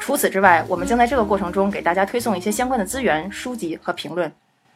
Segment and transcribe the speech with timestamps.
[0.00, 4.32] 除此之外，我们将在这个过程中给大家推送一些相关的资源、书籍和评论。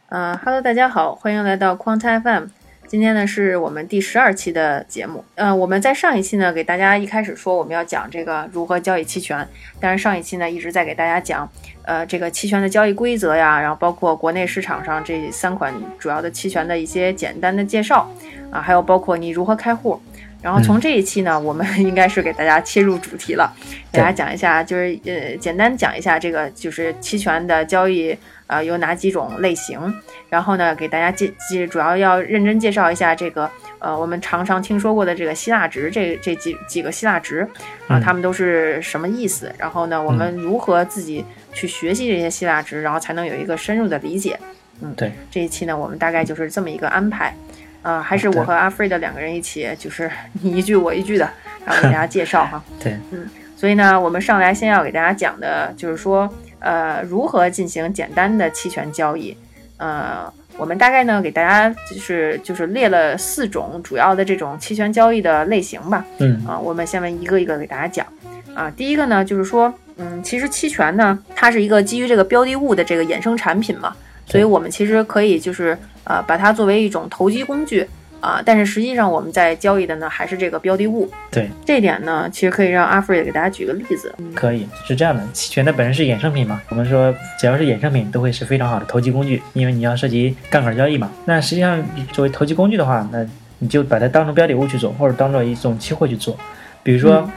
[0.08, 2.48] 呃哈喽，大家好，欢迎来到 quantifm。
[2.86, 5.24] 今天呢是我们第十二期的节目。
[5.36, 9.48] 呃，我们在上一期呢给大家一开始说我们要讲这个如何交易期权，
[9.80, 11.48] 但是上一期呢一直在给大家讲，
[11.84, 18.06] 呃，这个期权的交易规则呀，然后包括国内市场上这三款主要的期权的一些简单的介绍
[18.50, 19.98] 啊，还有包括你如何开户。
[20.42, 23.50] 然后从这一期呢，我们 应该是给大家切入主题了，
[23.92, 28.16] 给大家讲一下，就是呃，简单讲一下这个就是期权的交易。
[28.48, 29.80] 啊，有哪几种类型？
[30.28, 37.48] 然后呢，给大家介介，主要要认真介绍一下这个，呃，我们常常听说过的这个希腊值，这这几几个希腊值
[37.88, 39.50] 啊，它们都是什么意思？
[39.56, 44.38] 然后呢，我们如何自己去学习这些希腊值，然后才能有一个深入的理解？
[44.82, 47.34] 嗯，对，这一期呢，我们大概就是这么一个安排，
[47.82, 51.28] 啊，还是我和阿飞的两个人一起，就是 你一句我一句的，
[51.66, 52.62] 然后给大家介绍哈。
[52.82, 56.32] 对，嗯，所以呢，我们上来先要给大家讲的就是说。
[56.64, 59.36] 呃，如何进行简单的期权交易？
[59.78, 66.06] 呃，我们大概呢给大家就是就是列了四种主要的这种期权交易的类型吧。
[66.18, 68.06] 嗯啊，我们下面一个一个给大家讲。
[68.54, 73.92] 啊，第一个呢就是说，嗯，其实期权呢它是一个基于这个标的物的这个衍生产品嘛，
[74.24, 77.88] 所以我们其实可以就是呃把它作为一种投机工具。
[78.22, 81.10] 啊，但是实际上我们在交易的呢还是这个标的物。
[81.28, 84.14] 对，这点呢，其实可以让阿弗瑞给大家举个例子。
[84.32, 91.10] 可以，是这样的，期权它本身是衍生品嘛，我们说只要是衍生品都会是非常好的投机工具，因为你要涉及杠杆交易嘛。
[91.24, 93.26] 那实际上作为投机工具的话，那
[93.58, 96.38] 你就把它当成标的物去做，或者当做一种期货去做。
[96.84, 97.28] 比如说，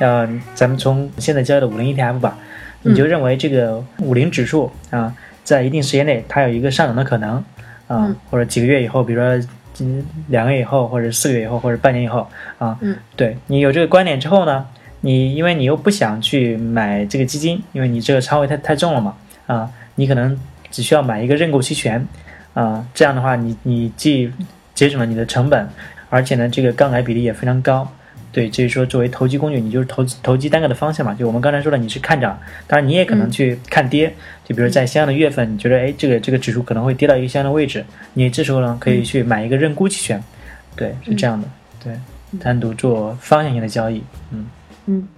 [0.00, 2.36] 呃，咱们从现在交易的五零 ETF 吧，
[2.82, 7.44] 你就认为这个五零指数啊，在一定时间内它有一个上涨的可能
[7.86, 9.48] 啊，或者几个月以后，比如说。
[9.80, 12.24] 嗯，两个月以后，或者四个月以后，或者半年以后
[12.58, 14.64] 啊，嗯，对你有这个观点之后呢，
[15.00, 19.16] 你因为你又不想去买这个基金，因为你这个仓位太太重了嘛，
[19.48, 20.38] 啊，你可能
[20.70, 22.06] 只需要买一个认购期权，
[22.52, 24.32] 啊，这样的话，你你既
[24.74, 25.68] 节省了你的成本，
[26.08, 27.88] 而且呢，这个杠杆比例也非常高。
[28.34, 31.14] 对，就是说，作为投机工具，你就是投投机单个的方向嘛。
[31.14, 32.36] 就我们刚才说的，你是看涨，
[32.66, 34.12] 当然你也可能去看跌。
[34.44, 37.84] 就比如在相应的月份，你觉得哎，这个这个指数可能会跌到一个相应的位置，
[38.14, 40.20] 你这时候呢可以去买一个认沽期权。
[40.74, 41.48] 对，是这样的。
[41.84, 41.94] 对，
[42.40, 44.02] 单独做方向性的交易。
[44.32, 44.46] 嗯
[44.86, 45.08] 嗯。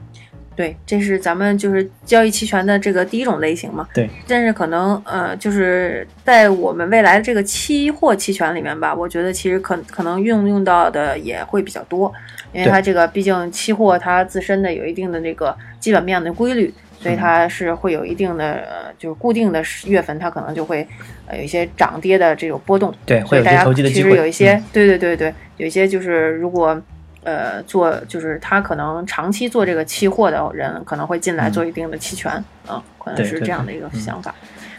[0.57, 3.87] 对，这是咱们就是交易期权的这个第一种类型嘛。
[3.93, 4.09] 对。
[4.27, 12.11] 但是可能呃，就是在我们未来的这个期货期权里面吧，我觉得其实可可能运用到的也会比较多，
[12.55, 20.89] 因为它这个毕竟期货它自身的有一定的这个基本面的规律，所以它是会有一定的呃，就是固定的月份，它可能就会
[21.27, 22.95] 呃有一些涨跌的这种波动。
[23.05, 24.11] 对，会有大家投机的机会。
[24.11, 26.81] 其实有一些，对对对对，有一些就是如果。
[27.27, 32.33] 呃，做就是他可能长期做这个期货的人，可能会进来做一定的期权，
[32.71, 34.33] 嗯，可能是这样的一个想法。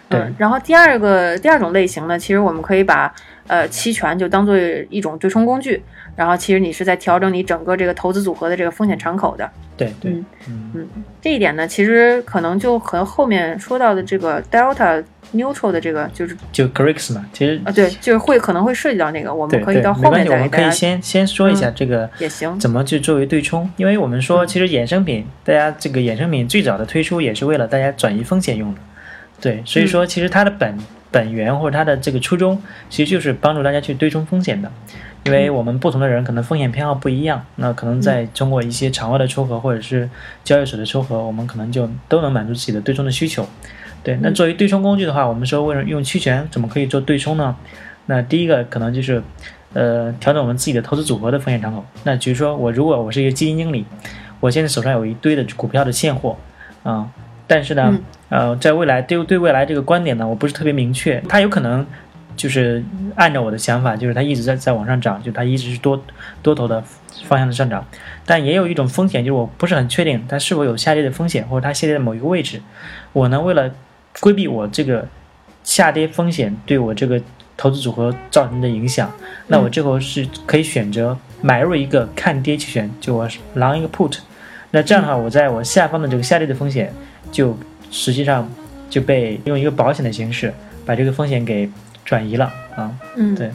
[0.08, 3.14] 对，然后第二个第二种类型呢，其实我们可以把
[3.48, 4.58] 呃期权就当做
[4.90, 5.84] 一种对冲工具，
[6.16, 9.52] 然后其实你是在调整你整个这个投资组合的这个风险敞口的。
[9.76, 10.14] 对对，
[10.48, 10.88] 嗯嗯，
[11.22, 15.04] 这一点呢，其实可能就和后面说到的这个 delta。
[15.36, 23.70] Neutral 的这个就是就 Greeks 嘛，其实啊对，就是会可能会涉及到那个，我们可以到后面再我们可以先先说一下这个也行，怎么去作为对冲？
[23.76, 28.82] 因为我们说其实衍生品，大家这个衍生品最早的推出也是为了大家转移风险用的，
[29.42, 30.78] 对，所以说其实它的本
[31.12, 34.72] 本源或者它的这个初衷，其实就是帮助大家去对冲风险的，
[35.26, 40.10] 因为我们不同的人可能风险偏好不一样，那可能在通过一些场外的撮合或者是
[40.44, 43.48] 交易所的撮合，我们可能就都能满足自己的对冲的需求。
[44.08, 47.54] 对，那作为对冲工具的话，我们说为什么用期权怎么可以做对冲呢？
[48.06, 49.22] 那第一个可能就是，
[49.74, 51.84] 呃，调整我们自己的投资组合的风险敞口。
[52.06, 53.86] 那比如说我如果我是一个基金经理，
[54.40, 56.38] 我现在手上有一堆的股票的现货，
[56.84, 57.06] 啊，
[57.48, 58.00] 但是呢，
[58.30, 61.86] 呃，在未来对对未来这个观点呢，我不是特别明确，它有可能
[62.38, 62.82] 就是
[63.16, 66.02] 按照我的想法，就是它一直在在往上涨，就它一直是多
[66.42, 66.82] 多头的
[67.26, 67.86] 方向的上涨，
[68.26, 72.62] 但也有一种风险，就是我不是很确定它是否有下跌的风险，或者它下跌的某一个位置，
[73.12, 73.70] 我呢为了
[74.20, 75.08] 规避我这个
[75.64, 77.22] 下跌风险对我这个
[77.56, 79.12] 投资组合造成的影响，
[79.48, 84.18] 那我这后是可以选择买入一个看跌期权，就我 long 一个 put，
[84.72, 86.94] 那这样的话，我在我下方的这个下跌的风险
[87.32, 87.58] 就
[87.90, 88.50] 实际上
[88.90, 90.54] 就被用一个保险的形式
[90.86, 91.70] 把这个风险给
[92.06, 92.92] 转移了啊。
[93.16, 93.48] 嗯，对，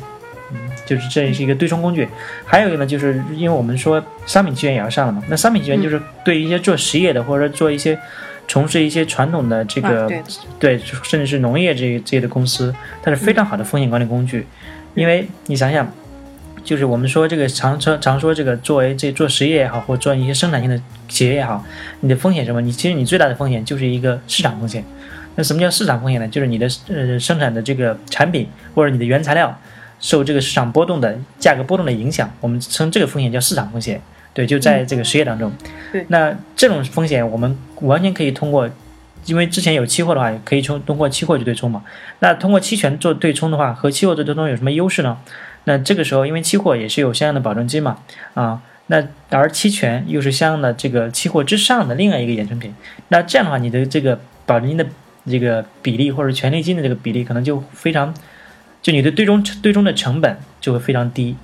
[0.53, 2.09] 嗯，就是这也是一个对冲工具。
[2.45, 7.99] 还有一个呢，就是因为我们说商品期权也要上了嘛，那商品期权就是对于一些做实业的或者做一些
[8.53, 10.23] 从事一些传统的这个、啊对
[10.59, 14.47] 对，甚至是农业这这些的公司，它是非常好的风险管理工具。
[14.95, 15.91] 因为你想想，
[16.63, 20.79] 就是我们说这个常说常说这个作为这做实业也好，或做一些生产性的
[21.09, 21.65] 企业也好，
[22.01, 22.61] 你的风险什么？
[22.61, 24.85] 你其实你最大的风险就是一个市场风险。
[25.37, 26.29] 那什么叫市场风险呢？
[26.29, 29.59] 就是你的呃生产的这个产品或者你的原材料
[29.99, 33.99] 受这个市场波动的价格波动的影响，我们称这个风险叫市场风险。
[34.35, 35.53] 对，就在这个实业当中。
[35.93, 38.69] 对那这种风险我们完全可以通过，
[39.27, 41.83] 因为之前有期货的话，可以通通过期货去对冲嘛。
[42.21, 45.19] 那通过期权做对冲的话，和期货做对冲有什么优势呢？
[45.65, 47.99] 那这个时候，因为期货也是有相应的保证金嘛，
[48.35, 52.75] 啊，那而期权又是相应的这个期货之上的另外一个衍生品，
[53.09, 54.85] 那这样的话，你的这个保证金的
[55.29, 58.13] 这个比例或者权利金的这个比例可能就非常，
[58.83, 61.37] 就你的对冲对冲的成本就会非常低，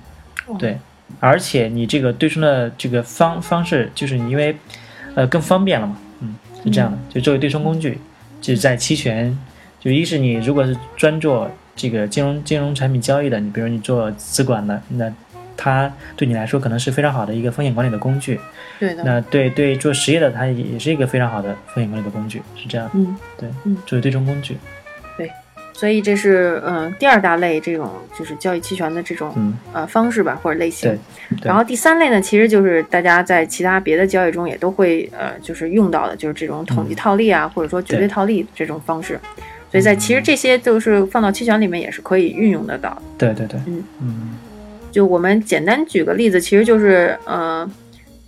[0.47, 0.77] 哦对，
[1.19, 4.55] 而且你这个对冲的这个方方式，就是你因为
[5.15, 7.97] 呃更方便了嘛，嗯，是这样的，就作为对冲工具，
[8.39, 9.37] 就是在期权，
[9.79, 15.11] 就一是你如果是专做这个金融金融产品交易的，你比如你做资管的，那
[15.57, 18.39] 它对你来说可能是非常好的一个风险管理的工具。
[18.79, 22.89] 对的，那对对做实业的，它也是一个非常好的风险管理的工具，是这样。
[22.93, 24.57] 嗯，对，嗯作为对冲工具，
[25.79, 30.97] 所以这是嗯、呃第二大类这种就是交易期权的这种嗯，呃方式吧或者类型
[31.41, 39.17] 然后第三类呢，其实就是大家在其他别的交易中也都会呃就是用到的，就是这种统计套利啊，或者说绝对对套利这种方式。
[39.71, 43.01] 所以在其实这些都是放到期权里面也是可以运用得到的。
[43.17, 44.29] 对对对，嗯嗯
[44.91, 47.69] 就我们简单举个例子，其实就是呃，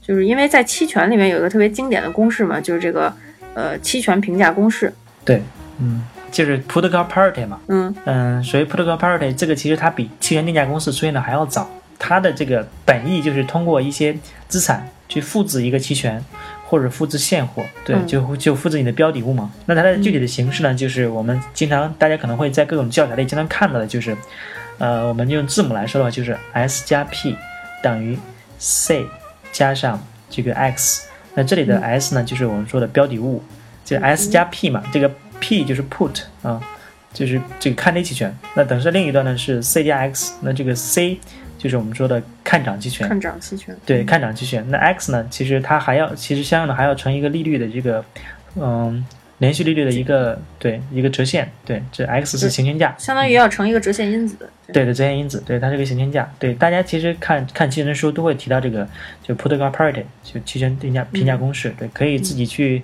[0.01, 3.12] 就是因为在期权里面有一个特别经典的公式嘛，就是这个
[3.56, 4.94] 呃期权评价公式。
[5.25, 5.42] 对，
[5.80, 11.69] 嗯，就是 put call parity 嘛，嗯嗯，所谓 put call parity 这个其实它比期权定价公式出现的还要早，
[12.00, 14.18] 它的这个本意就是通过一些
[14.48, 16.24] 资产去复制一个期权。
[16.72, 19.51] 或者复制现货，对，嗯就就复制你的标的物嘛。
[19.66, 24.16] 那它的具体的形式呢，就是我们经常大家可能会在各种教材里经常看到的，就是，
[24.78, 27.36] 呃，我们用字母来说的话，就是 S 加 P
[27.83, 28.18] 等于
[28.57, 29.06] C
[29.51, 31.10] 加上这个 X。
[31.33, 33.44] 那这里的嗯 S 呢，就是我们说的标的物，
[33.83, 35.12] 就 S 加 P 嘛，这个
[35.42, 36.62] P 就是 put 啊，
[37.14, 38.34] 就是这个看跌期权。
[38.56, 41.20] 那等式另一端呢是 C 加 X，那这个 C
[41.58, 43.10] 就是我们说的看涨期权。
[43.10, 43.76] 看涨期权。
[43.86, 44.66] 对，看涨期权。
[44.70, 45.28] 那 X 呢？
[45.30, 48.06] 其实它还要，其实相应的还要乘一个利率的这个，
[48.56, 49.06] 嗯，
[49.40, 51.52] 连续利率的一个对一个折现。
[51.66, 54.38] 对，这 X 是行权价，相当于要乘一个折现因子。
[54.72, 56.32] 对的折现因子，对，它是个行权价。
[56.40, 58.88] 对，大家其实看看期权书都会提到这个，
[59.22, 61.74] 就 put call parity，就期权定价评价公式。
[61.78, 62.82] 对，可以自己去。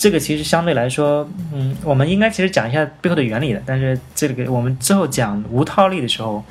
[0.00, 6.42] 这个其实相对来说，嗯，我们应该其实讲一下背后的原理的，但是这个我们之后讲无套利的时候，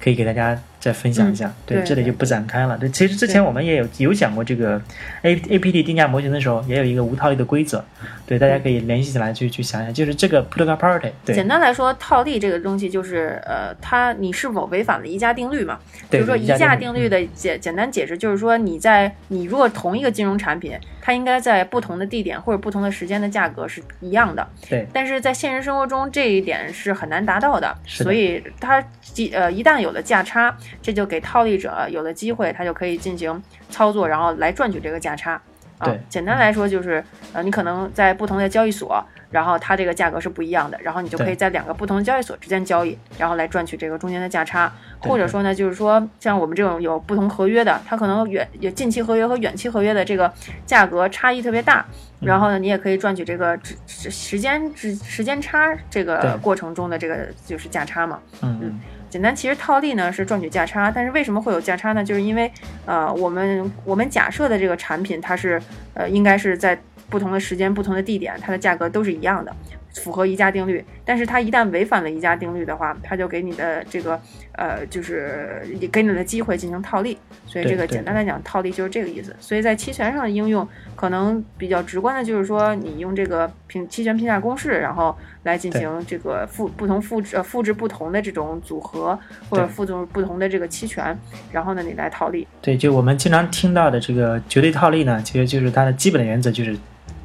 [0.00, 1.52] 可以给大家再分享一下。
[1.66, 2.78] 对，这里就不展开了。
[2.78, 4.80] 对，其实之前我们也有有讲过这个
[5.22, 7.84] A A P D 定价模型的时候，也有一个无套利的规则。
[8.24, 11.10] 对，大家可以联系起来去去想想，就是这个 put call parity。
[11.24, 15.76] 对简，单来说，套利这个东西就是呃，它你是否违反了宜价定律嘛？
[16.02, 17.16] 比对如说宜价定律的。
[17.16, 35.40] 的简简单解释就是说，你在你如果同一个金融产品，它应该在不同的地点或者不同的时间的价格是一样的，对但是在现实生活中这一点是很难达到的，是的所以它即呃一旦有了价差，这就给套利者有了机会，他就可以进行操作，然后来赚取这个价差。
[35.78, 37.04] 啊对，简单来说就是，
[37.34, 44.72] 呃，你可能在不同的交易所，然后它这个价格是不一样的，然后你就可以在两个不同的交易所之间交易，然后来赚取这个中间的价差。
[45.00, 50.32] 或者说呢，就是说像我们这种有不同合约的，它可能远有近期合约和远期合约的这个
[50.64, 51.84] 价格差异特别大，
[52.20, 58.18] 嗯然后呢，你也可以赚取这个时时时间时时间差这个过程中的这个就是价差嘛。
[58.40, 62.04] 嗯嗯简单，其实套利呢是赚取价差，但是为什么会有价差呢？
[62.04, 62.50] 就是因为
[62.84, 65.60] 呃，我们我们假设的这个产品它是
[65.94, 69.54] 呃应该是在不同的时间、不同的地点，它的价格都是一样的，
[69.96, 70.84] 符合宜家定律。
[71.04, 74.20] 但是它一旦违反了宜家定律的话，它就给你的这个
[74.52, 77.16] 呃就是也给你的机会进行套利。
[77.46, 79.34] 所以这个简单来讲，套利就是这个意思。
[79.38, 91.16] 所以在期权上的应用，可能比较直观的就是说，你用这个评期权评价公式，然后来进行这个复不同复制呃复制不同的这种组合，或者对复制不同的这个期权，
[91.52, 92.46] 然后呢你来套利。
[92.60, 96.76] 对，就我们经常听到的这个绝对套利呢，其实就是它的基本的原则就是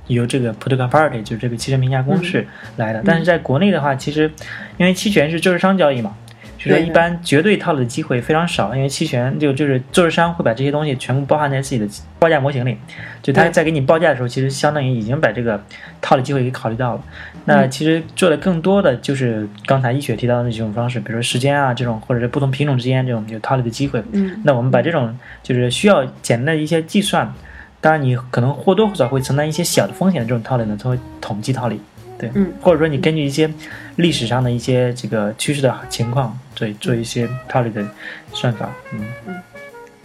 [0.07, 2.45] 由这个 put call parity，就是这个期权评价公式
[2.77, 3.01] 来的。
[3.05, 4.31] 但是在国内的话，其实
[4.77, 6.15] 因为期权是做市商交易嘛，
[6.59, 11.87] 所以说一般绝对套利的机会非常少，因为期权就就是做市商会把这些东西全部包含在自己的
[12.19, 12.77] 报价模型里，
[13.21, 15.63] 就他在给你报价的时候，其实相当于已经把这个
[16.01, 17.03] 套利机会给考虑到了。
[17.45, 24.03] 那嗯其实做的更多的就是刚才一雪提到的那几种方式，比如说时间啊这种，或者是不同品种之间这种有套利的机会。
[24.11, 27.33] 嗯那我们把这种就是需要简单的一些计算，
[27.81, 31.81] 当然你可能或多或少会承担一些小的风险的这种套利呢，作为统计套利。
[32.17, 33.51] 对，嗯或者说你根据一些
[33.95, 37.83] 历史上的一些这个趋势的情况，对，做一些套利的
[38.31, 38.69] 算法。
[38.93, 39.41] 嗯，嗯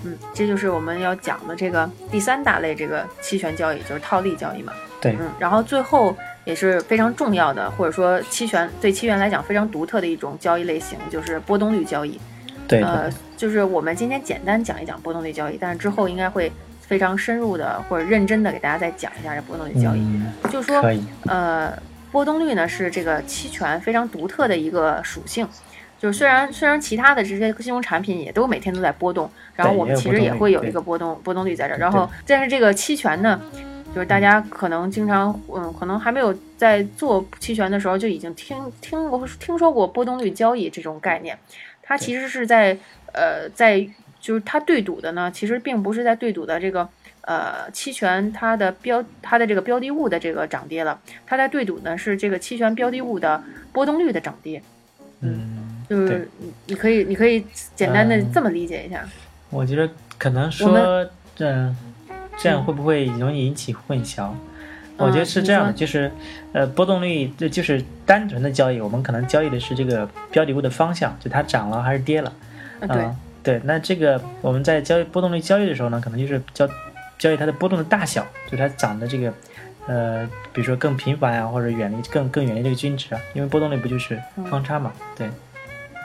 [0.05, 4.73] 嗯，这就是我们要讲的这个第三大类这个期权交易，就是套利交易嘛。
[4.99, 6.17] 对，嗯，然后最后
[6.47, 12.19] 也是非常重要的，或者说期权对期权来讲非常独特的一种交易类型，就是波动率交易。
[12.67, 16.51] 对呃，，就是我们今天简单讲一讲波动率交易，但是之后应该会
[16.87, 20.01] 非常深入的或者认真的给大家再讲一下这波动率交易。
[20.01, 20.83] 嗯，就是说
[21.27, 21.77] 呃，
[22.13, 25.47] 波动率呢是这个期权非常独特的一个属性。
[25.99, 33.41] 就是虽然虽然其他的这些金融产品也都每天都在波动，然后我们其实也会有一个波动波动率在这儿，然后但是这个期权呢，
[33.95, 41.37] 就是大家可能经常嗯，可能还没有在做期权的时候就已经听听过听说过波动率交易这种概念，
[41.83, 42.77] 它其实是在
[43.15, 43.89] 呃在
[44.27, 46.89] 就是它对赌的呢，其实并不是在对赌的这个。
[47.27, 53.43] 呃，期权它的标它的这个标的物的这个涨跌了，它在对赌呢是这个期权标的物的
[53.73, 54.63] 波动率的涨跌，
[55.23, 59.05] 嗯，就是你你可以你可以简单的嗯这么理解一下。
[59.51, 61.05] 我觉得可能说，
[61.35, 61.75] 这，
[62.39, 64.31] 这样会不会容易引起混淆？
[64.97, 66.09] 我觉得是这样的，就是，
[66.53, 72.33] 呃，波动率这就是单纯的交易，我们可能交易的是这个标的物的方向，就它涨了还是跌了。
[72.79, 73.17] 嗯
[73.47, 76.69] 对，那这个我们在交易波动率交易的时候呢，可能就是交
[77.17, 79.33] 交易它的波动的大小，就它涨的这个，
[79.87, 84.93] 呃，比如说更频繁啊，或者远离更更远离这个均值啊，因为波动率不就是方差嘛？
[85.17, 85.29] 对，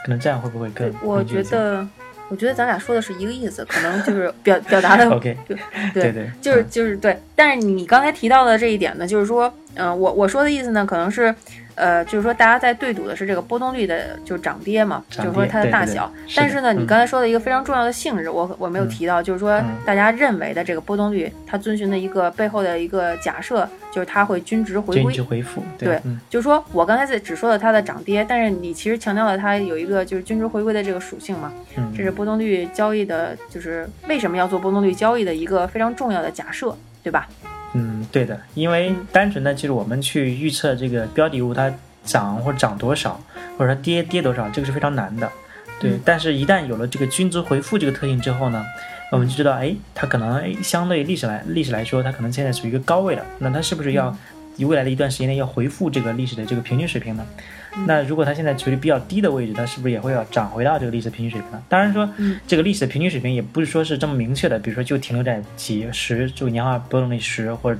[0.03, 0.93] 可能这样会不会更？
[1.01, 1.87] 我觉得，
[2.29, 5.35] 我觉得咱俩说的是一个意思，可能就是 表表达的 OK，
[5.95, 11.33] 对对对，就是嗯就是对，但是你刚才提到的这一点呢，就是说，嗯、我我说的意思呢，可能是，
[11.75, 16.11] 呃，就是说大家在对赌的是这个波动率的，就是涨跌嘛，就是说它的跌对对大小。
[16.35, 25.23] 但是呢，你嗯刚才说的一个非常重要的性质，我我没有嗯提到，就是说嗯大家认为的这个波动率，它遵循的一个背后的一个假设，就是它会均值回归均值。
[25.23, 37.27] 回复，对嗯就是说我刚才在只说了它的涨跌，但是你其实强调了它有一个就是均值回归的这个属性嘛，嗯，这是波动率交易的，就是为什么要做波动率交易的一个非常重要的假设，对吧？
[37.73, 41.73] 嗯，对的，因为单纯的就是我们去预测这个标的物它
[42.03, 43.19] 涨或者涨多少，
[43.57, 45.31] 或者说跌跌多少，这个是非常难的。
[45.79, 48.65] 对，嗯但是一旦有了这个均值回复这个特性之后呢，
[49.11, 54.15] 我们就知道，哎，它可能哎相对历史来历史来说，它可能现在处于一个高位了，那它是不是要
[54.57, 57.25] 以未来的一段时间内要回复这个历史的这个平均水平呢？
[57.87, 61.63] 那如果它现在处于比较低的位置，它是不是也会要涨回到这个历史平均水平呢？
[61.69, 67.79] 当然说，嗯这个历史的平均水平也不是说是这么明确的，比如说就停留在几十，就年化波动率十或者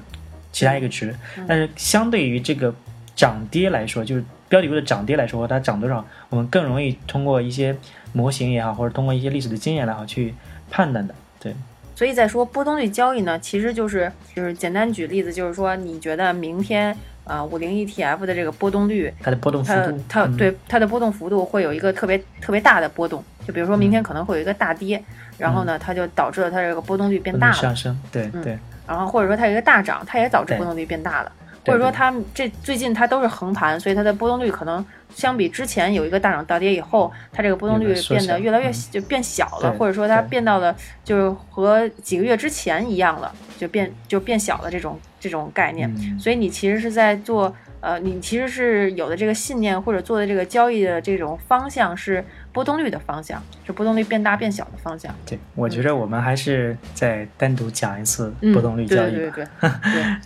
[0.52, 1.16] 其他一个值，
[1.48, 2.74] 但是相对于这个
[3.16, 7.76] 涨跌来说，就是标的物的涨跌来说，它涨多少，我们更容易通过一些
[8.14, 10.34] 模型也好，或者通过一些历史的经验来好去
[10.70, 11.14] 判断的。
[11.40, 11.56] 对，
[12.02, 25.00] 所以在说波动率交易呢，其实就是就是简单举例子，就是说你觉得明天啊五零 ETF 的这个波动率，它的波动幅它度，它嗯对它的波动幅度会有一个特别特别大的波动，就比如说明天可能会有一个大跌，
[25.38, 28.58] 然后呢它就导致了它这个波动率变大了，上升，对嗯对。
[28.88, 31.32] 然后或者说它有一个大涨，它也导致波动率变大了。
[31.64, 38.74] 对或者说它这最近它都是横盘，所以它的波动率可能相比之前有一个大涨大跌以后，它这个波动率变得越来越嗯。
[38.92, 45.94] 就变小了，或者说它变到了就是和几个月之前一样了，就变就变小了这种这种概念。
[46.00, 46.20] 嗯。
[46.20, 55.14] 所以你其实是在做呃，你其实是有的这个信念或者做的这个交易的这种方向是波动率的方向，是波动率变大变小的方向。
[55.26, 59.12] 对，我觉得我们还是再单独讲一次嗯，波动率交易吧。
[59.12, 59.46] 对对对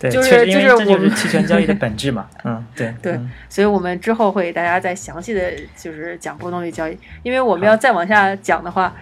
[0.00, 2.28] 对， 就是就是就是我们期权交易的本质嘛。
[2.44, 8.94] 嗯，对对嗯所以我们之后会给大家再详细的就是讲波动率交易，因为我们要再往下讲的话，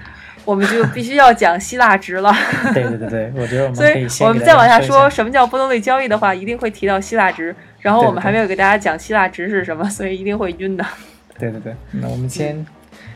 [0.44, 2.32] 我们就必须要讲希腊值了。
[2.74, 7.54] 对对对对，我觉得我们所以可以先我们再往下说什么叫波动率交易的话，一定会提到希腊值。
[7.80, 10.84] 然后我们还没有给大家讲希腊值是什么，所以一定会晕的。
[11.38, 12.64] 对对对，那我们先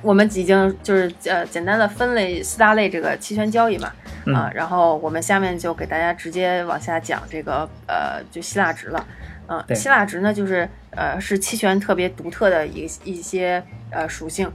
[0.02, 3.92] 我们已经就是呃简单的分类四大类这个期权交易嘛，
[4.26, 9.06] 嗯啊，然后我们下面就给大家直接往下讲这个呃就希腊值了。
[9.48, 14.50] 嗯、对希腊值呢就是呃是期权特别独特的一一些呃属性。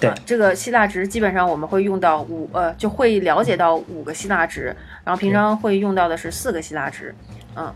[0.00, 4.74] 对啊这个希腊值基本上我们会用到五呃就会了解到五个希腊值，
[5.04, 7.14] 然后平常会用到的是四个希腊值。
[7.56, 7.74] 嗯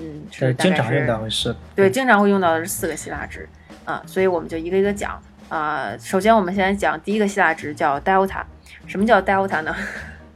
[0.00, 3.48] 嗯，是经常用到是对，经常会用到的是四个希腊值
[3.84, 5.20] 啊，所以我们就一个一个讲
[5.52, 8.42] 呃，首先我们先讲第一个希腊值叫 delta，
[8.86, 9.76] 什么叫 delta 呢？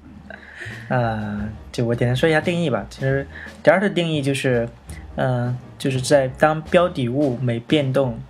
[0.90, 1.40] 呃，
[1.72, 2.84] 就我简单说一下定义吧。
[2.90, 3.26] 其实
[3.64, 4.68] delta 定义就是，
[5.14, 8.20] 嗯、就是在当标的物每变动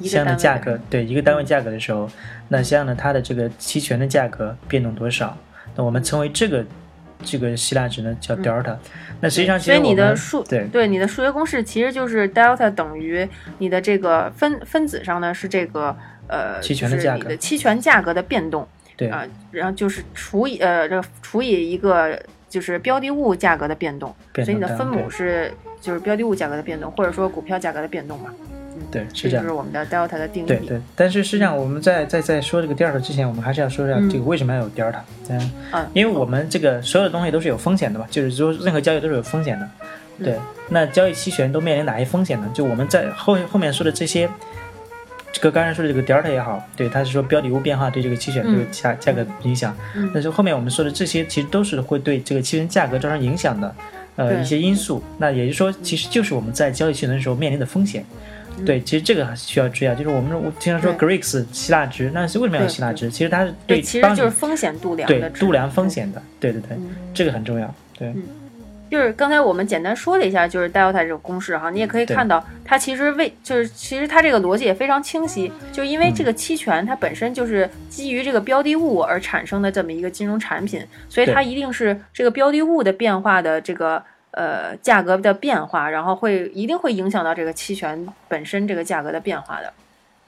[0.00, 2.08] 相应的价格，对一个单位价格的时候，
[2.46, 5.36] 那相应的它的这个期权的价格变动多少？
[5.74, 6.64] 那我们称为这个
[7.24, 8.76] 这个希腊值呢叫 delta。
[9.20, 15.96] 那实际上，其嗯所以你实我们的数对对你的数学公式其实就是 delta 等于你的这个分分子上呢是这个
[16.28, 22.16] 呃期权的价格期权价格的变动对啊、然后就是除以呃这除以一个
[22.48, 28.30] 就是标的物价格的变动，变所以你的分母是就是标的物价格的变动，或者说股票价格的变动嘛，
[28.90, 29.54] 对这是这样就是。
[29.54, 30.46] 我们的 delta 的定义。
[30.46, 35.00] 对对，但是实际上我们在在在说这个 delta 之前，我们还是要说一下嗯这个为什么要有 delta。
[35.30, 39.64] 嗯，嗯因为我们这个所有的东西都是有风险的嘛，就是说任何交易都是有风险的。
[40.18, 40.38] 嗯对，
[40.68, 42.48] 那交易期权都面临哪些风险呢？
[42.54, 44.28] 就我们在后后面说的这些，
[45.32, 49.74] 这个刚才说的这个 delta 也好，对，它是说标的物变化对这个期权这个价价格影响。
[49.96, 53.74] 嗯但是后面我们说的这些其实都是会对这个期权价格造成影响的，
[54.16, 55.02] 呃，一些因素。
[55.18, 58.04] 那也就是说，其实就是我们在交易期权的时候面临的风险。
[58.66, 63.10] 对，其实这个还是需要注意啊，就是我们我经常说 Greeks 希腊值，那是为什么要希腊值？
[63.10, 67.74] 其实它是对，其实就是风险度量对度量风险的，对对对，嗯这个很重要。
[67.98, 68.12] 对，
[68.92, 89.72] 就是刚才我们简单说了一下，就是 delta 这个公式哈，你也可以看到，它其实为就是其实它这个逻辑也非常清晰，就是因为这个期权它本身就是基于这个标的物而产生的这么一个金融产品，所以它一定是这个标的物的变化的这个呃价格的变化，然后会一定会影响到这个期权本身这个价格的变化的。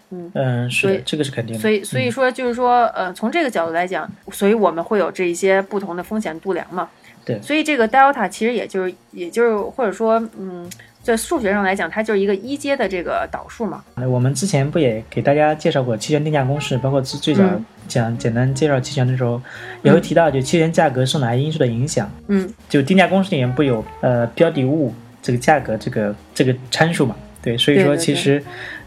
[0.09, 1.61] 嗯，是所以，的这个是肯定的。
[1.61, 6.88] 所以所以说就是说，呃，从这个角度来讲，所以我们会有这一些不同的风险度量嘛。
[7.25, 10.69] 对所以这个 delta 其实也就是也就是或者说，嗯，
[11.02, 13.83] 在数学上来讲，它就是一个一阶的这个导数嘛。
[13.97, 19.40] 那我们之前不也给大家介绍过期权定价公式，包括最最早嗯讲简单介绍期权的时候，
[19.83, 22.11] 也会提到就期权价格受哪些因素的影响。
[22.28, 27.16] 嗯，就定价公式里面不有呃标的物这个价格这个这个参数嘛？
[27.43, 28.43] 对，所以说其实，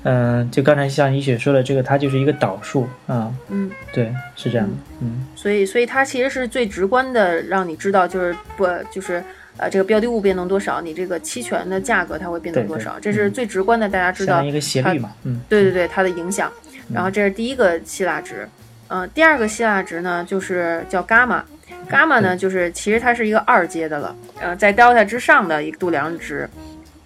[0.07, 9.23] 嗯、就刚才像一雪说的，这个它就是一个导数啊、嗯，对，是这样的，嗯所以所以它其实是最直观的让你知道，就是不就是。
[9.59, 16.51] 呃，这个标的物变动多少，你这个期权的价格它会变动对对多少，这是最直观的，大家知道一个斜率嘛，嗯，对对对，它的影响。
[16.93, 18.47] 然后这是第一个希腊值，
[18.89, 21.43] 嗯、第二个希腊值呢就是叫伽马，
[21.89, 26.47] 伽马呢就是其实它是一个二阶的了，呃，在 delta 之上的一个度量值，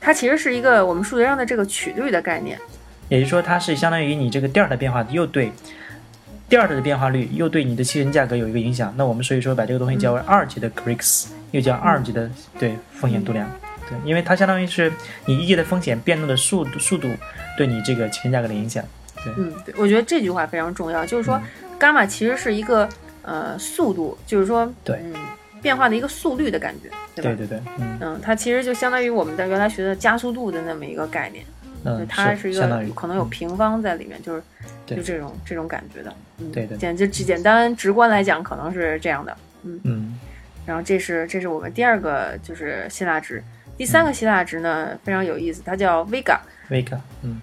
[0.01, 2.59] 它其实是一个我们数学上的这个曲率的概念。
[3.11, 5.51] 也就是说它是相当于你这个 delta 的变化又对
[6.49, 13.49] delta 的变化率又对你的期权价格有一个影响，那我们所以说把这个东西叫为二级的 Greeks，、又叫二级的对风险度量。
[13.89, 14.89] 对，因为它相当于是
[15.25, 17.09] 你一级的风险变动的速度速度
[17.57, 18.81] 对你这个期权价格的影响。
[19.25, 21.37] 对嗯，对，我觉得这句话非常重要，就是说
[21.77, 22.87] 伽马其实是一个
[23.23, 25.13] 呃速度，就是说对嗯
[25.61, 27.35] 变化的一个速率的感觉，对吧？
[27.35, 31.43] 对对对，嗯嗯，它其实就相当于我们在原来学的加速度的那么一个概念。
[31.83, 34.43] 就嗯，它是一个可能有平方在里面，就是
[34.85, 36.13] 就这种这种感觉的。
[36.39, 39.37] 嗯，对对简就简单直观来讲，可能是这样的。
[39.63, 39.79] 嗯。
[39.83, 40.19] 嗯。
[40.65, 43.43] 然后这是这是我们第二个就是希腊值，
[43.77, 44.05] 第三嗯。
[44.05, 47.41] 个希腊值呢非常有意思，它叫 vega，，Vega，嗯。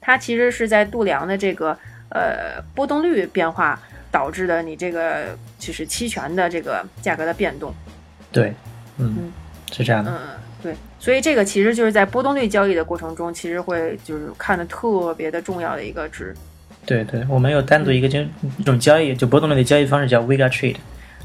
[0.00, 1.76] 它其实是在度量的这个
[2.10, 3.80] 呃波动率变化
[4.10, 7.72] 导致的你这个就是期权的这个价格的变动。
[8.30, 8.54] 对，
[8.98, 9.32] 嗯嗯。
[9.70, 10.47] 是这样的，嗯，对，
[10.98, 16.34] 所以这个其实就是在波动率交易的过程中，其实会就是看的特别的重要的一个值。
[16.84, 18.18] 对对，我们有单独一个就
[18.56, 20.76] 一种交易，就波动率的交易方式叫 Vega Trade，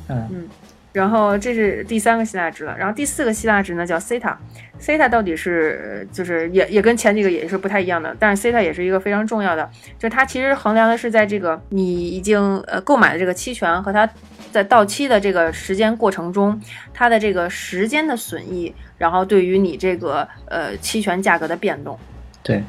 [0.09, 0.47] 嗯
[0.93, 14.07] 然后这是第三个希腊值了，然后第四个希腊值呢叫 theta，theta 到底是就是也也跟前几个也是不太一样的，但是 theta 也是一个非常重要的，就是它其实衡量的是在这个你已经呃购买的这个期权和它
[14.51, 16.61] 在到期的这个时间过程中，
[16.93, 21.97] 它的这个时间的损益，然后对于你这个呃期权价格的变动，
[22.43, 22.63] 对。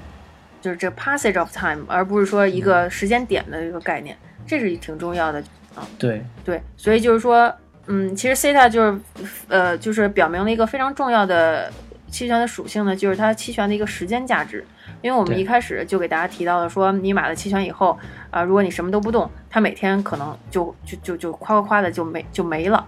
[0.63, 5.39] 就是这 passage of time，而不是说一个时间点的一个概念，这是挺重要的。
[5.75, 5.87] 啊。
[5.99, 6.25] 对。
[6.43, 7.55] 对，所以就是说，
[7.87, 9.01] 嗯，其实 theta 就是，
[9.49, 11.71] 呃，就是表明了一个非常重要的
[12.11, 14.65] 期权的属性呢，就是它期权的一个时间价值。
[15.03, 17.99] 因为我们一开始就给大家提到了说，你买了期权以后，
[18.31, 22.87] 啊、如果你什么都不动，它每天可能就就就就夸夸夸的就没就没了，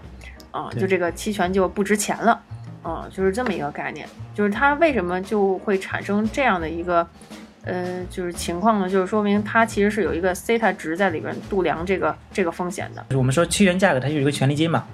[0.49, 2.41] 啊、对就这个期权就不值钱了，
[2.81, 4.07] 啊、就是这么一个概念。
[4.33, 7.07] 就是它为什么就会产生这样的一个
[7.63, 13.05] 呃，就是情况呢，就是说明它其实是有一个西塔值在里边度量这个这个风险的。
[13.17, 14.85] 我们说期权价格它有一个权利金嘛，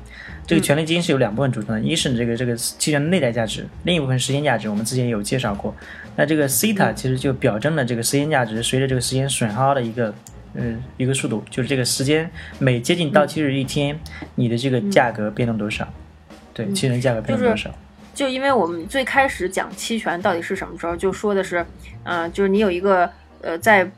[0.47, 5.76] 这个权利金是由两部分组成的，一是这个这个期权的内在价值，另一部分时间价值，我们之前也有介绍过。
[6.15, 10.13] 那这个西塔其实就表征了这个时间价值随着这个时间损耗的一个
[10.56, 13.99] 嗯一个速度，就是这个时间每接近到期日一天，
[14.36, 15.88] 你的这个价格变动多少？
[16.54, 17.69] 对，期权价格变动多少？
[17.69, 17.76] 就
[18.13, 21.65] 就因为我们最开始讲期权到底是什么时候，就说的是，
[22.04, 23.10] 嗯，就是你有一个
[23.41, 23.89] 呃在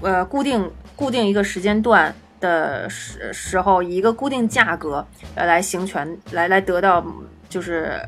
[0.00, 7.04] 呃固定固定一个时间段的时时候，以一个固定价格呃来行权，来来得到
[7.48, 8.00] 就是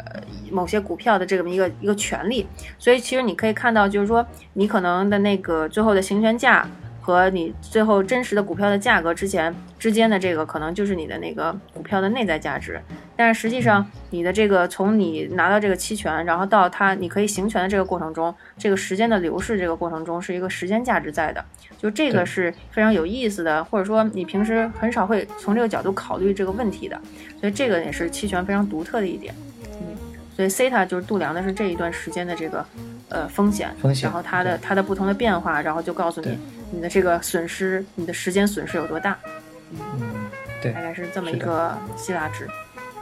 [0.50, 2.46] 某些股票的这么一个一个权利。
[2.78, 6.66] 所以其实你可以看到，就是说你可能的那个最后的行权价。
[7.06, 12.80] 和你最后真实的股票的价格之前之间的这个，可能就是你的那个股票的内在价值。
[13.14, 21.44] 但是实际上，你的这个从你拿到这个期权，然后到它你可以行权的这个过程中，这个时间的流逝这个过程中，是一个时间价值在的。
[21.78, 27.00] 就这个是非常有意思的，或者说你平时很少会从这个角度考虑这个问题的。
[27.40, 29.32] 所以这个也是期权非常独特的一点。
[29.80, 29.96] 嗯，
[30.34, 32.66] 所以西塔就是度量的是这一段时间的这个
[33.08, 36.38] 呃风险，风险，然后它的它的不同的变化，然后就告诉你。
[36.72, 39.16] 你的这个损失，你的时间损失有多大？
[39.70, 39.78] 嗯，
[40.60, 42.48] 对，大概是这么一个希腊值。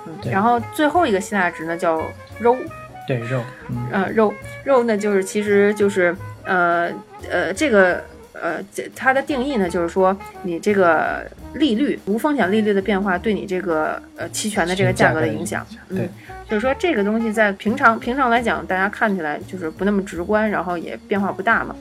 [0.07, 1.99] 嗯，然后最后一个希腊值呢叫
[2.43, 2.59] rho。
[3.09, 3.41] 对，rho。
[3.91, 4.35] 嗯，rho
[4.67, 6.15] rho 呢就是其实就是
[6.45, 6.91] 呃
[7.31, 8.63] 呃这个呃
[8.95, 15.67] 它的定义呢就是说你这个利率无风险利率的变化对你这个呃期权的这个价格的影响。
[15.89, 16.07] 嗯，
[16.49, 21.77] 就是说这个东西在平常平常来讲，大家看起来就是不那么直观，然后也变化不大嘛。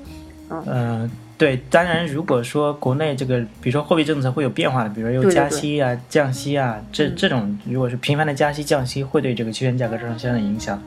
[0.67, 1.09] 嗯。
[1.35, 10.81] 对，当然，如果说国内这个，比如说货币政策会有变化的，比如说有加息啊、降息啊，这这种如果是频繁的加息、降息，会对这个期权价格造成相应的影响。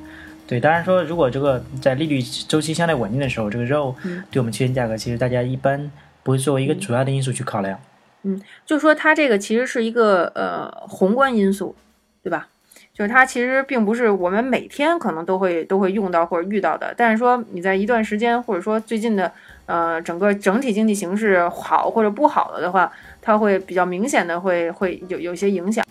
[0.47, 3.95] 对，当然说，如果这个在利率周期相对稳定的时候，这个肉
[4.31, 5.91] 对我们期权价格，其实大家一般
[6.23, 7.79] 不会作为一个主要的因素去考量。
[8.23, 11.75] 嗯，就说它这个其实是一个呃宏观因素，
[12.23, 12.49] 对吧？
[12.97, 19.31] 就是它其实并不是我们每天可能都会都会用到或者遇到的，但是说你在一段时间或者说最近的。
[19.67, 22.89] 呃，整个整体经济形势好或者不好了的话，
[23.21, 25.85] 它会比较明显的会会有有些影响。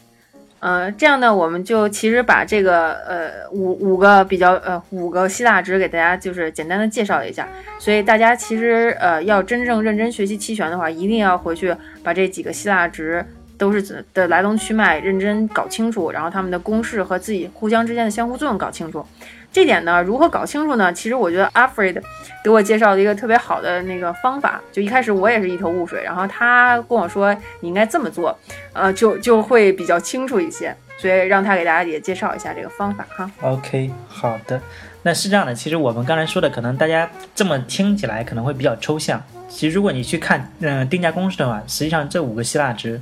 [0.61, 7.45] 呃，这样呢，我们就其实把这个呃五五个比较呃五个希腊值给大家就是简单的介绍一下。
[7.77, 13.25] 所以大家其实呃要真正认真学习期权的话，一定要回去把这几个希腊值
[13.57, 19.05] 都是的来龙去脉认真搞清楚，然后他们的公式和自己互相之间的相互作用搞清楚。
[19.51, 20.91] 这点呢，如何搞清楚呢？
[20.91, 22.01] 其实我觉得 Alfred
[22.43, 24.61] 给我介绍了一个特别好的那个方法。
[24.71, 28.37] 就一开始我也是一头雾水，然后他跟我说你应该这么做，
[28.73, 30.75] 呃，就就会比较清楚一些。
[30.97, 33.29] 所以让他给大家也介绍一下这个方法哈。
[33.41, 34.59] OK，好的。
[35.03, 39.21] 那是这样的，其实我们刚才说的，可能大家这么听起来可能会比较抽象。
[39.47, 42.99] 其实如果你去看嗯定价公式的话，实际上这五个希腊值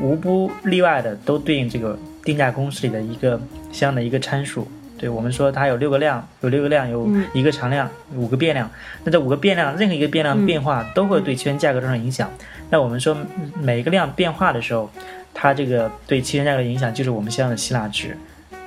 [0.00, 3.40] 无不例外的都对应这个定价公式里的一个
[3.72, 4.66] 相应的一个参数。
[4.96, 8.70] 对我们说，它有六个量，有六个量，有一个常量，五个变量。
[9.02, 12.30] 那这五个变量，任何一个变量变化都会对期权价格造成影响。
[12.70, 13.16] 那我们说，
[13.60, 14.88] 每一个量变化的时候，
[15.34, 18.16] 它这个对期权价格的影响就是我们相应的希腊值。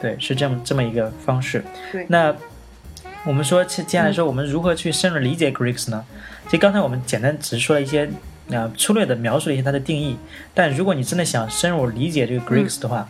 [0.01, 1.63] 对，是这么这么一个方式。
[1.91, 2.05] 对。
[2.09, 2.35] 那
[3.25, 6.05] 我们说，接接下来说，我们如何去深入理解 Greeks 呢？
[6.45, 8.07] 其实刚才我们简单只是说了一些，
[8.51, 10.17] 啊，粗略的描述了一些它的定义。
[10.53, 13.07] 但如果你真的想深入理解这个 Greeks 的话，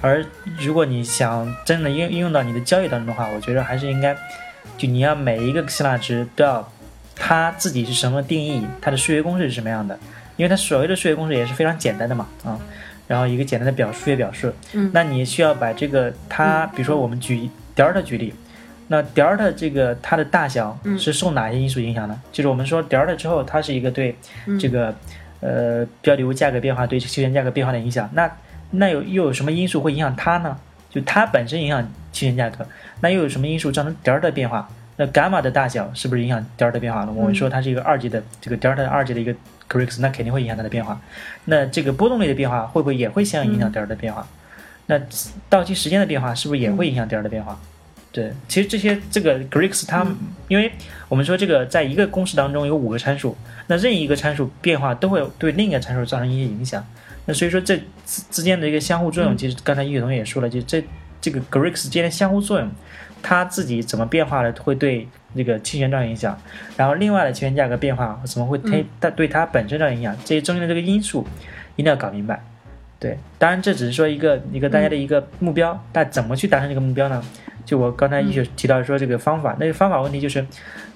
[0.00, 0.24] 而
[0.58, 4.14] 如果你想真的应应用到你的交易当中的话，我觉得还是应该，
[4.76, 6.72] 就你要每一个希腊值都要
[7.16, 9.98] 它自己是什么定义，它的数学公式是什么样的，
[10.36, 12.60] 因为它所谓的数学公式也是非常简单的嘛，啊，
[13.08, 18.34] 然后一个简单的表数学表示，嗯，那你需要把这个它，比如说我们举 delta 举例，
[18.88, 22.20] 那 delta 这个它的大小是受哪些因素影响呢？
[22.32, 24.16] 就是我们说 delta 之后，它是一个对
[24.58, 24.94] 这个
[25.40, 28.30] 呃标的物价格变化对期权价格变化的影响，那。
[28.72, 30.58] 那有又有什么因素会影响它呢？
[30.90, 32.66] 就它本身影响期权价格，
[33.00, 34.68] 那又有什么因素造成 delta 变化？
[34.96, 37.12] 那伽马的大小是不是影响 delta 变化呢？
[37.14, 39.32] 我们说它是一个二级的这个 delta 二级的一个
[39.70, 41.00] Greeks，那肯定会影响它的变化。
[41.44, 44.26] 那这个波动率的变化会不会也会相应影响 delta 的变化？
[44.86, 45.00] 那
[45.48, 47.56] 到期时间的变化是不是也会影响 delta 的变化？
[48.16, 50.06] 对，其实这些这个 Greeks 它，
[50.48, 50.72] 因为
[51.06, 56.82] 我们说这个在一个公式当中有五个参数，那任意一个参数变化都会对另一个参数造成一些影响。
[57.26, 57.76] 那所以说这
[58.06, 60.82] 之之间的一个相互作用，其实刚才一宇同学也说了，就这
[61.20, 62.70] 这个 Greeks 之间的相互作用，
[63.22, 66.40] 它自己怎么变化的会对那个期权造成影响，
[66.74, 71.26] 然后另外的期权价格变化怎么会推它对它本身造成影响，这些中间的这个因素
[71.76, 72.42] 一定要搞明白。
[72.98, 77.22] 对，当然这只是说一个一个大家的一个目标，但怎么去达成这个目标呢？
[77.66, 80.46] 就我刚才易雪提到说这个方法，那个方法问题就是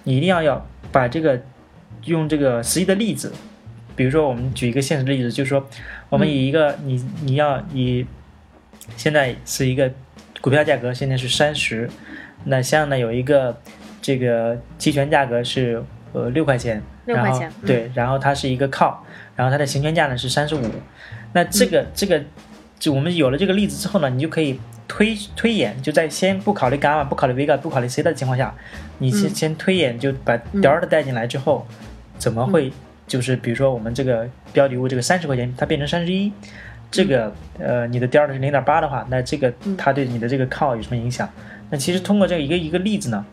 [0.05, 1.39] 你一定要要把这个
[2.05, 3.33] 用这个实际的例子，
[3.97, 5.69] 比如说我们举一个现实的例子，就是说
[6.09, 8.07] 我们以一个你你要以
[8.97, 9.91] 现在是一个
[10.41, 11.91] 股票价格现在是三十，
[12.45, 13.61] 那像呢有一个
[14.01, 17.67] 这个期权价格是呃六块钱，然后六块钱，嗯。
[17.67, 19.05] 对，然后它是一个靠，
[19.37, 20.63] 然后它的行权价呢是三十五，
[21.33, 22.23] 那这个、这个
[22.79, 24.59] 就我们有了这个例子之后呢，你就可以
[24.91, 28.53] 推推演，就在先不考虑伽马、不考虑 vega、不考虑 c 的情况下，
[28.99, 29.35] 你先、嗯。
[29.35, 30.61] 先推演，就把嗯。
[30.61, 31.65] delta 带进来之后，
[32.19, 32.73] 怎么会
[33.07, 36.33] 就是比如说我们这个标的物这个三十块钱，它变成三十一。
[36.91, 39.77] 这个呃，你的 delta 是零点八的话，那这个嗯。
[39.77, 41.31] 它对你的这个靠有什么影响？
[41.71, 43.25] 那其实通过这个一个一个例子呢，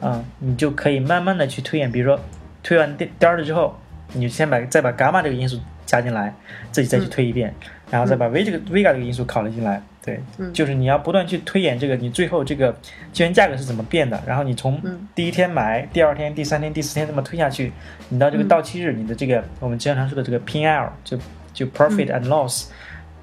[0.00, 2.20] 嗯，你就可以慢慢的去推演，比如说
[2.64, 3.78] 推完 del- delta 之后，
[4.14, 6.34] 你先把再把伽马这个因素加进来，
[6.72, 7.10] 自己再去嗯。
[7.10, 7.54] 推一遍，
[7.88, 10.52] 然后再把 v 这个 vega 这个因素考虑进来，对，嗯。
[10.52, 12.72] 就是你要不断去推演这个你最后这个
[13.12, 15.08] 期权价格是怎么变的，然后你从嗯。
[15.14, 17.72] 第一天买，第二天、第三天、第四天这么推下去，
[18.10, 21.18] 你到这个嗯到期日，你的这个我们经常说的这个 P&L 就
[21.52, 22.66] 就 profit 嗯 and loss，、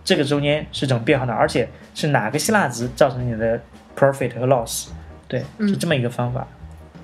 [0.03, 3.59] 这个中间是怎么变化的，而且是哪个希腊值造成你的
[3.95, 4.87] profit 和 loss，
[5.27, 5.67] 对，嗯。
[5.67, 6.47] 是这么一个方法，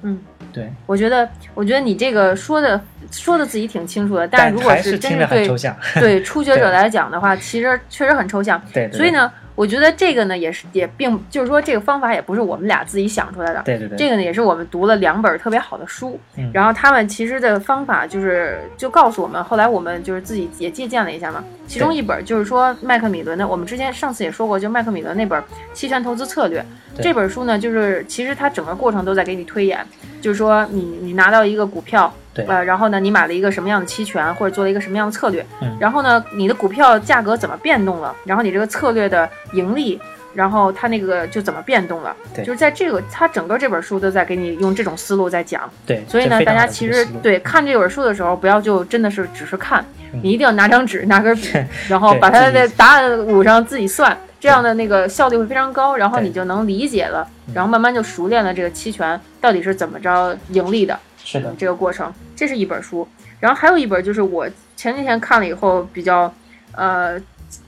[0.01, 0.19] 嗯，
[0.51, 8.61] 对，我觉得，我觉得你这个说的说的自己挺清楚的，但但如果还是听着很真是对抽象，对初学者 来讲的话，其实确实很抽象。
[8.73, 8.97] 对对。
[8.97, 21.43] 所以呢，我觉得这个呢也是也并就是说这个方法也不是我们俩自己想出来的，对对对，这个呢也是我们读了两本特别好的书，嗯然后他们其实的方法就是就告诉我们，后来我们就是自己也借鉴了一下嘛。
[21.65, 25.41] 其中一本就是说麦克米伦的，我们之前上次也说过，就麦克米伦那本
[25.73, 26.61] 《期权投资策略》
[27.01, 29.83] 这本书呢，就是其实它整个过程都在给你推演，
[30.21, 32.13] 就是说你你拿到一个股票。
[32.37, 32.45] 对。
[32.45, 35.75] 呃，然后呢，你买了一个什么样的期权，或者做了一个什么样的策略，嗯。
[35.79, 39.99] 然后呢，你的股票价格怎么变动了，然后你这个策略的盈利，
[40.33, 42.45] 然后它那个就怎么变动了，对。
[42.45, 51.49] 就是在这个它整个这本书都在给你用这种思路在讲，对，所以呢，大家其实对看这本书的时候，不要就真的是只是看，嗯你一定要拿张纸、拿根笔，
[51.89, 57.53] 然后把它的答案捂上，自己算，这样的那个效率会非常高，然后你就能理解了，嗯。
[57.53, 60.97] 然后慢慢就熟练了这个期权到底是怎么着盈利的。
[61.27, 63.05] 是的，这个过程，这是一本书。
[63.41, 66.33] 然后还有一本就是我前几天看了以后比较，
[66.71, 67.19] 呃，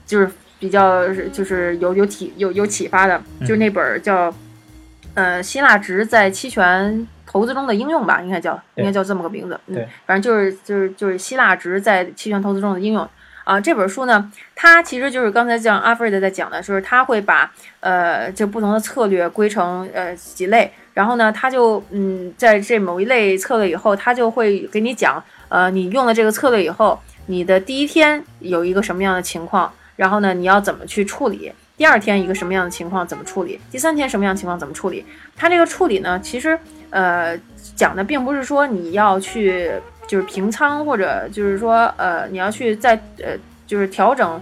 [0.06, 4.34] 就是比较就是有有体有有启发的，就是那本叫，
[5.12, 9.60] 呃，希腊值在期权投资中的应用吧，应该叫应该叫这么个名字。
[9.66, 13.06] 嗯对，反正就是就是就是希腊值在期权投资中的应用。
[13.44, 31.52] 啊，这本书呢，它其实就是刚才像阿弗瑞德在讲的，就是他会把呃这不同的策略归成呃几类，然后呢，他就嗯在这某一类策略以后，他就会给你讲，呃，你用了这个策略以后，你的第一天有一个什么样的情况，然后呢，你要怎么去处理？
[31.76, 33.58] 第二天一个什么样的情况怎么处理？
[33.70, 35.02] 第三天什么样的情况怎么处理？
[35.34, 36.58] 它这个处理呢，其实
[36.90, 37.38] 呃
[37.74, 39.72] 讲的并不是说你要去
[40.06, 43.34] 就是平仓，或者就是说呃你要去再呃
[43.66, 44.38] 就是调整，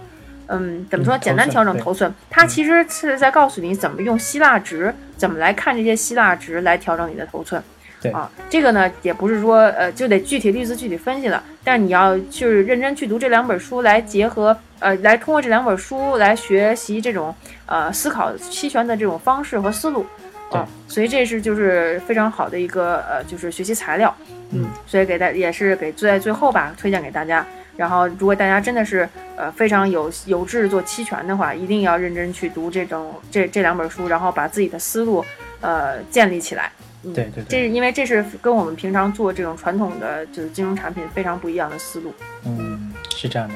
[0.49, 7.61] 嗯怎么说嗯简单调整头寸它其实是在告诉你怎么用希腊值，怎么来看这些希腊值来调整你的头寸。
[8.01, 17.35] 对啊，这个呢也不是说呃就得具体例子具体分析了，但是你要去认真去读这两本书，来结合呃来通过这两本书来学习这种
[17.65, 20.05] 呃思考期权的这种方式和思路。
[20.51, 24.15] 啊，所以这是就是非常好的一个呃就是学习材料。
[24.51, 27.45] 嗯，所以给大也是给在最后吧推荐给大家。
[27.79, 35.23] 然后，如果大家真的是呃非常有有志做期权的话，一定要认真去读这种这这两本书，然后把自己的思路
[35.61, 36.69] 呃建立起来。
[37.03, 42.13] 嗯，对对对这是因为这是跟我们平常做这种传统的就是金融产品非常不一样的思路。
[42.45, 43.55] 嗯，是这样的，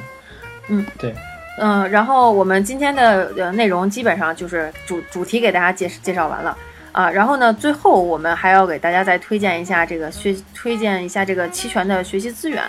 [0.70, 1.14] 嗯，对，
[1.58, 6.58] 嗯，然后我们今天的呃内容基本上就是主主题给大家介介绍完了
[6.94, 12.64] 啊，然后呢，最后我们还要给大家再推荐一下这个学推荐一下这个期权的学习资源。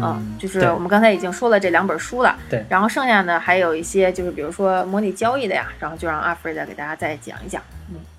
[0.00, 7.62] 啊，嗯，就是我们刚才已经说了这两本书了，对然后剩下呢还有一些就是比如说模拟交易的呀，然后就让阿弗瑞德给大家再讲一讲。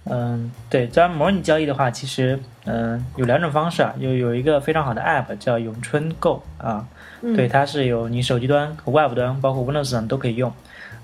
[0.06, 6.88] 嗯，对，这样模拟交易的话，其实嗯有两种方式啊，有有一个非常好的 App 叫咏春 Go 啊，
[7.22, 10.52] 嗯，对，它是有你手机端和 Web 端，包括 Windows 上都可以用，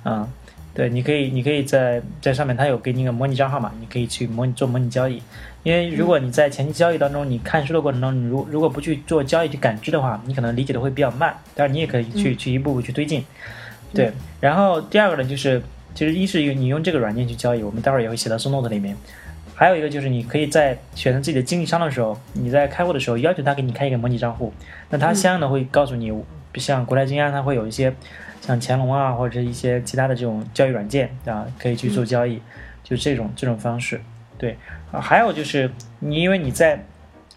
[0.01, 0.27] 啊，
[0.73, 5.21] 对，你可以你可以在在上面，它有给你一个模拟账号嘛，你可以去模拟做模拟交易。
[5.65, 11.35] 因为如果你在前期交易当中，你看书的过程中，你如如果不去做交易去感知的话，你可能理解的会比较慢。
[11.55, 13.25] 但是，你也可以去、去一步步去推进。
[13.91, 15.59] 对，然后第二个呢，就是
[15.95, 18.95] 其实一是你用这个软件去交易，我们待会儿也会写到 o note 里面。
[19.55, 24.53] 还有一个就是你可以在选择自己的经纪商的时候，你在开户的时候要求他给你开一个模拟账户，
[24.91, 26.13] 那他相应的会告诉你，
[26.57, 27.91] 像国泰金安它会有一些
[28.41, 32.39] 像乾隆啊或者是一些其他的这种交易软件啊，可以去做交易，
[32.83, 33.99] 就这种这种方式。
[34.37, 34.57] 对
[34.91, 36.85] 啊，还有就是你因为你在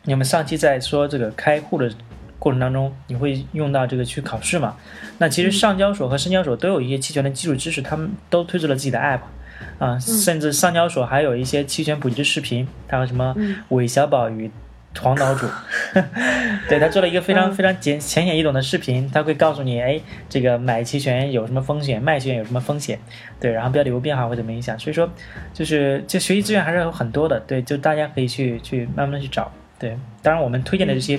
[0.04, 1.90] 你们上期在说这个开户的
[2.38, 4.76] 过程当中，你会用到这个去考试嘛？
[5.18, 9.20] 那其实上交所和深交所都有一些期权的基础知识，他们都推出了自己的 app。
[9.78, 13.34] 啊，甚至上交所还有一些期权普及的视频，还有什么
[13.68, 14.50] 韦小宝与
[15.00, 15.46] 黄岛主，
[16.68, 22.98] 对他做了一个非常非常简浅显易懂的视频，他会告诉你，哎，这个买期权有什么风险，卖期权有什么风险，
[23.40, 25.08] 对，然后标的物变化会怎么影响，所以说
[25.54, 31.18] 就是这学习资源还是有很多的，对，就大家可以去去慢慢去找，对，当然我们推荐的这些，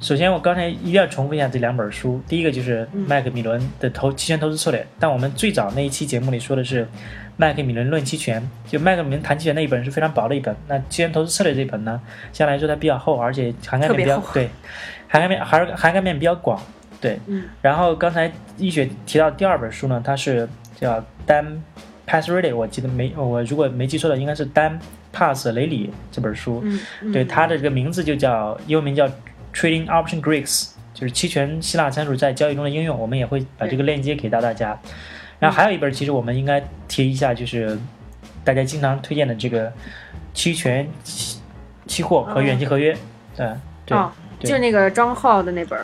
[0.00, 6.86] 首先我刚才一定要重复一下这两本书，第一个就是麦克米伦的投期权投资策略，但我们最早那一期节目里说的是。
[7.38, 10.56] 麦克米伦论期权，就麦克米伦谈期权那一本是非常薄的一本。
[10.68, 12.00] 那期权投资策略这一本呢，
[12.32, 14.48] 相对来说它比较厚，而且涵盖面比较对，
[15.06, 16.58] 涵盖面涵涵盖面比较广。
[16.98, 17.44] 对，嗯。
[17.60, 20.48] 然后刚才易雪提到第二本书呢，它是
[20.80, 21.62] 叫丹
[22.06, 24.78] Pass Ready，我记得没我如果没记错的，应该是丹
[25.12, 26.62] Pass 雷里这本书。
[26.64, 27.12] 嗯。
[27.12, 29.06] 对，它的这个名字就叫英文名叫
[29.52, 32.98] Trading Option Greeks，就是期权希腊参数在交易中的应用。
[32.98, 34.80] 我们也会把这个链接给到大家。
[35.38, 37.78] 然后还有一本，其实我们应该提一下，就是
[38.42, 39.70] 大家经常推荐的这个
[40.32, 41.40] 期权期
[41.86, 42.96] 期货和远期合约，
[43.36, 43.98] 嗯，对，
[44.40, 45.78] 就是那个张浩的那本。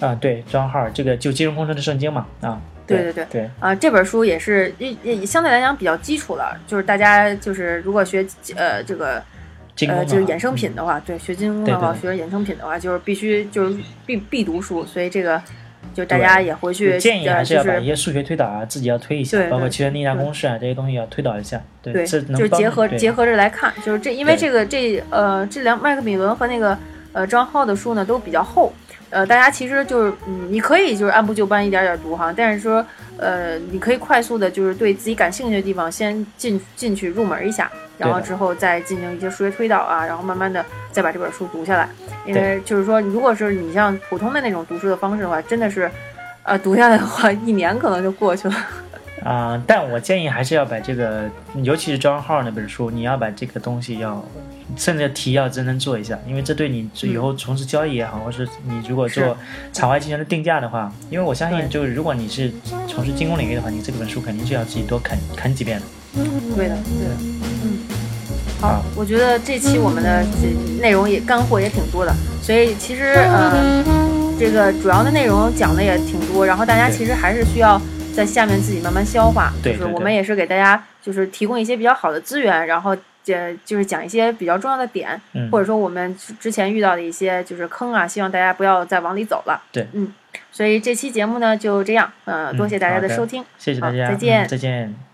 [0.00, 8.24] 啊，对，张浩，这个就金融工程的圣经嘛，啊，对对对对，啊，这本书也是也相对来讲比较基础了，就是大家就是如果学
[8.56, 9.22] 呃这个
[9.88, 15.42] 呃就是衍生品的话，对，学金融的话，学衍生品的话，就是必须就是必必读书，所以这个。
[15.94, 21.60] 就大家也回去建议还是要把一些数学推导啊，自己要推一下，包括期权逆价公式啊这些东西要推导一下。
[21.82, 26.76] 对，就结合结合着来看，就是这因为这个这呃这两麦克米伦和那个
[27.12, 28.72] 呃张浩的书呢都比较厚，
[29.10, 32.84] 呃大家其实就是嗯你可以就是按部就班一点点读哈，但是说
[33.16, 37.70] 呃你可以快速的就是对自己感兴趣的地方先进进去入门一下。
[37.98, 41.88] 然后之后再进行一些数学推导啊，然后慢慢的再把这本书读下来。
[42.24, 45.90] 因为就是说，如果是你像普通的那种读书的方式的话，真的是，
[46.42, 48.54] 呃，读下来的话，一年可能就过去了。
[49.24, 51.24] 啊，但我建议还是要把这个，
[51.62, 54.24] 尤其是张浩那本书，你要把这个东西要，
[54.76, 59.36] 甚至题要认真做一下，因为这对你以后从事交易也好，或是你如果做
[59.72, 62.52] 场外期权的定价的话，因为我相信，就是如果你是
[62.86, 65.86] 从事金融领域的话，你这本书肯定是要自己多啃啃几遍的。
[66.14, 67.14] 对的，对的，
[67.64, 67.78] 嗯，
[68.60, 70.24] 好，我觉得这期我们的
[70.80, 73.84] 内容也干货也挺多的，所以其实呃，
[74.38, 77.80] 这个主要的内容讲的也挺多，然后大家其实还是需要
[78.14, 85.20] 在下面自己慢慢消化，就是我们也是给大家就是提供一些比较好的资源，然后呃就是讲一些比较重要的点，
[85.52, 89.62] 或者说我们之前遇到的一些就是坑啊，希望大家不要再往里走了。
[89.70, 90.12] 对，嗯，
[90.50, 95.07] 所以这期节目呢就这样，呃，多谢大家的收听，谢谢大家，再见，再见。